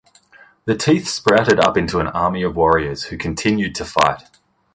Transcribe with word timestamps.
The 0.65 0.73
teeth 0.75 1.07
sprouted 1.07 1.59
up 1.59 1.77
into 1.77 1.99
an 1.99 2.07
army 2.07 2.41
of 2.41 2.55
warriors, 2.55 3.03
who 3.03 3.19
continued 3.19 3.75
to 3.75 3.85
fight. 3.85 4.23